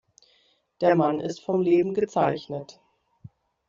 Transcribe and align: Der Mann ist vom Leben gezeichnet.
Der 0.81 0.95
Mann 0.95 1.19
ist 1.19 1.43
vom 1.45 1.61
Leben 1.61 1.93
gezeichnet. 1.93 2.79